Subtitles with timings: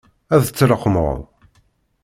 [0.35, 1.19] Ad t-tleqqmeḍ?